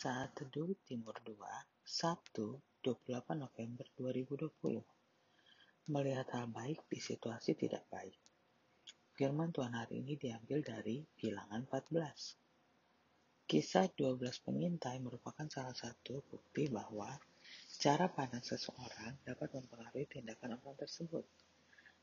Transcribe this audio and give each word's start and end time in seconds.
Saat 0.00 0.32
Teduh 0.32 0.80
Timur 0.88 1.12
2, 1.28 1.36
Sabtu 1.84 2.56
28 2.80 3.36
November 3.36 3.84
2020. 4.00 4.80
Melihat 5.92 6.24
hal 6.32 6.48
baik 6.48 6.88
di 6.88 6.96
situasi 6.96 7.52
tidak 7.52 7.84
baik. 7.92 8.16
Firman 9.12 9.52
Tuhan 9.52 9.76
hari 9.76 10.00
ini 10.00 10.16
diambil 10.16 10.64
dari 10.64 11.04
Bilangan 11.04 11.68
14. 11.68 13.44
Kisah 13.44 13.92
12 13.92 14.40
pengintai 14.40 15.04
merupakan 15.04 15.44
salah 15.52 15.76
satu 15.76 16.24
bukti 16.32 16.72
bahwa 16.72 17.12
cara 17.76 18.08
pandang 18.08 18.40
seseorang 18.40 19.20
dapat 19.28 19.52
mempengaruhi 19.52 20.08
tindakan 20.08 20.56
orang 20.64 20.80
tersebut. 20.80 21.28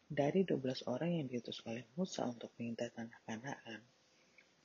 Dari 0.06 0.46
12 0.46 0.86
orang 0.86 1.18
yang 1.18 1.26
diutus 1.26 1.66
oleh 1.66 1.90
Musa 1.98 2.30
untuk 2.30 2.54
mengintai 2.62 2.94
tanah 2.94 3.26
Kanaan, 3.26 3.97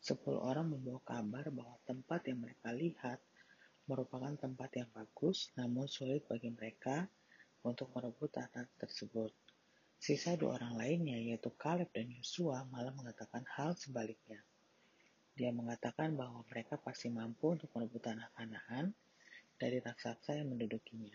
Sepuluh 0.03 0.43
orang 0.43 0.67
membawa 0.67 0.99
kabar 1.07 1.47
bahwa 1.55 1.79
tempat 1.87 2.27
yang 2.27 2.43
mereka 2.43 2.75
lihat 2.75 3.23
merupakan 3.87 4.35
tempat 4.35 4.75
yang 4.75 4.91
bagus, 4.91 5.55
namun 5.55 5.87
sulit 5.87 6.27
bagi 6.27 6.51
mereka 6.51 7.07
untuk 7.63 7.95
merebut 7.95 8.35
tanah 8.35 8.67
tersebut. 8.83 9.31
Sisa 10.03 10.35
dua 10.35 10.59
orang 10.59 10.75
lainnya, 10.75 11.15
yaitu 11.23 11.55
Caleb 11.55 11.87
dan 11.95 12.11
Yosua, 12.11 12.67
malah 12.75 12.91
mengatakan 12.91 13.47
hal 13.55 13.79
sebaliknya. 13.79 14.43
Dia 15.39 15.55
mengatakan 15.55 16.19
bahwa 16.19 16.43
mereka 16.51 16.83
pasti 16.83 17.07
mampu 17.07 17.55
untuk 17.55 17.71
merebut 17.71 18.03
tanah 18.03 18.27
Kanaan 18.35 18.91
dari 19.55 19.79
raksasa 19.79 20.35
yang 20.35 20.51
mendudukinya. 20.51 21.15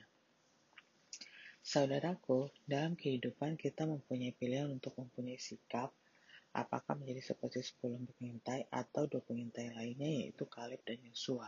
Saudaraku, 1.59 2.48
dalam 2.64 2.95
kehidupan 2.95 3.59
kita 3.59 3.84
mempunyai 3.84 4.31
pilihan 4.31 4.72
untuk 4.72 4.95
mempunyai 4.95 5.36
sikap 5.36 5.92
apakah 6.58 6.98
menjadi 6.98 7.22
seperti 7.22 7.62
10 7.62 8.18
pengintai 8.18 8.66
atau 8.74 9.06
dua 9.06 9.22
pengintai 9.22 9.70
lainnya 9.78 10.26
yaitu 10.26 10.50
Kaleb 10.50 10.82
dan 10.82 10.98
Yosua. 11.06 11.46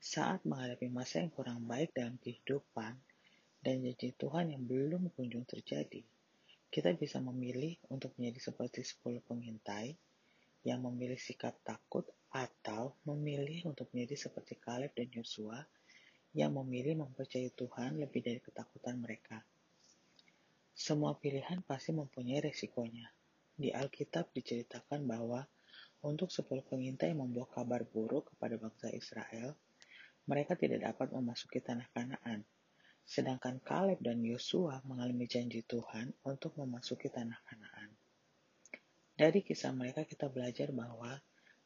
Saat 0.00 0.48
menghadapi 0.48 0.88
masa 0.88 1.20
yang 1.20 1.28
kurang 1.28 1.60
baik 1.68 1.92
dalam 1.92 2.16
kehidupan 2.16 2.96
dan 3.60 3.74
janji 3.84 4.16
Tuhan 4.16 4.56
yang 4.56 4.64
belum 4.64 5.12
kunjung 5.12 5.44
terjadi, 5.44 6.00
kita 6.72 6.96
bisa 6.96 7.20
memilih 7.20 7.76
untuk 7.92 8.16
menjadi 8.16 8.48
seperti 8.48 8.80
10 8.80 9.20
pengintai 9.28 9.92
yang 10.64 10.80
memilih 10.80 11.20
sikap 11.20 11.52
takut 11.60 12.08
atau 12.32 12.96
memilih 13.04 13.68
untuk 13.68 13.92
menjadi 13.92 14.28
seperti 14.28 14.56
Kaleb 14.56 14.96
dan 14.96 15.12
Yosua 15.12 15.60
yang 16.32 16.56
memilih 16.56 17.04
mempercayai 17.04 17.52
Tuhan 17.52 18.00
lebih 18.00 18.24
dari 18.24 18.40
ketakutan 18.40 18.96
mereka. 19.00 19.40
Semua 20.76 21.16
pilihan 21.16 21.64
pasti 21.64 21.96
mempunyai 21.96 22.44
resikonya, 22.44 23.08
di 23.56 23.72
Alkitab 23.72 24.36
diceritakan 24.36 25.08
bahwa 25.08 25.48
untuk 26.04 26.28
sepuluh 26.28 26.62
pengintai 26.62 27.16
yang 27.16 27.24
membawa 27.24 27.48
kabar 27.48 27.82
buruk 27.88 28.36
kepada 28.36 28.60
bangsa 28.60 28.92
Israel, 28.92 29.56
mereka 30.28 30.54
tidak 30.54 30.84
dapat 30.84 31.10
memasuki 31.16 31.64
tanah 31.64 31.88
Kanaan. 31.90 32.44
Sedangkan 33.06 33.62
Kaleb 33.64 34.02
dan 34.04 34.20
Yosua 34.20 34.84
mengalami 34.84 35.24
janji 35.24 35.64
Tuhan 35.64 36.12
untuk 36.28 36.54
memasuki 36.60 37.08
tanah 37.08 37.38
Kanaan. 37.48 37.90
Dari 39.16 39.40
kisah 39.40 39.72
mereka 39.72 40.04
kita 40.04 40.28
belajar 40.28 40.68
bahwa 40.76 41.16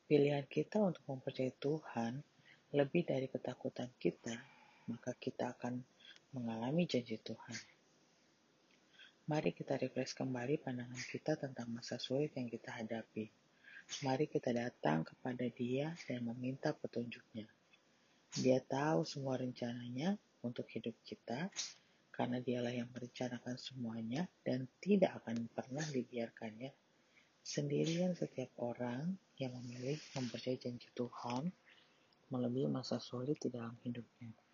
pilihan 0.07 0.47
kita 0.47 0.79
untuk 0.79 1.03
mempercayai 1.11 1.59
Tuhan 1.59 2.23
lebih 2.71 3.03
dari 3.03 3.27
ketakutan 3.27 3.91
kita, 3.99 4.39
maka 4.87 5.19
kita 5.19 5.59
akan 5.59 5.83
mengalami 6.31 6.87
janji 6.87 7.19
Tuhan. 7.19 7.80
Mari 9.31 9.55
kita 9.55 9.79
refresh 9.79 10.19
kembali 10.19 10.59
pandangan 10.59 11.07
kita 11.07 11.39
tentang 11.39 11.71
masa 11.71 12.03
sulit 12.03 12.35
yang 12.35 12.51
kita 12.51 12.75
hadapi. 12.75 13.31
Mari 14.03 14.27
kita 14.27 14.51
datang 14.51 15.07
kepada 15.07 15.47
Dia 15.47 15.95
dan 16.11 16.27
meminta 16.27 16.75
petunjuknya. 16.75 17.47
Dia 18.43 18.59
tahu 18.59 19.07
semua 19.07 19.39
rencananya 19.39 20.19
untuk 20.43 20.67
hidup 20.75 20.99
kita, 21.07 21.47
karena 22.11 22.43
Dialah 22.43 22.75
yang 22.75 22.91
merencanakan 22.91 23.55
semuanya 23.55 24.27
dan 24.43 24.67
tidak 24.83 25.23
akan 25.23 25.47
pernah 25.55 25.87
dibiarkannya 25.87 26.75
sendirian 27.47 28.19
setiap 28.19 28.51
orang 28.59 29.15
yang 29.39 29.55
memilih 29.63 30.03
mempercayai 30.19 30.59
janji 30.59 30.91
Tuhan 30.91 31.55
melebihi 32.35 32.67
masa 32.67 32.99
sulit 32.99 33.39
di 33.39 33.55
dalam 33.55 33.79
hidupnya. 33.87 34.50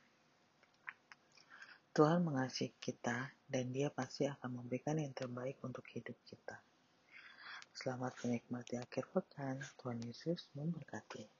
Tuhan 1.96 2.28
mengasihi 2.28 2.76
kita 2.76 3.32
dan 3.48 3.72
dia 3.72 3.88
pasti 3.88 4.28
akan 4.28 4.60
memberikan 4.60 5.00
yang 5.00 5.16
terbaik 5.16 5.56
untuk 5.64 5.80
hidup 5.96 6.12
kita. 6.28 6.60
Selamat 7.72 8.12
menikmati 8.20 8.76
akhir 8.76 9.08
pekan. 9.16 9.64
Tuhan 9.80 10.04
Yesus 10.04 10.44
memberkati. 10.52 11.35